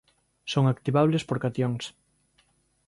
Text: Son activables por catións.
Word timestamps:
Son 0.51 0.63
activables 0.73 1.23
por 1.27 1.37
catións. 1.45 1.83